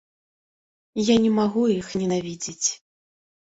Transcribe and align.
Я 1.13 1.19
не 1.27 1.31
магу 1.37 1.63
іх 1.77 1.87
ненавідзець. 2.03 2.69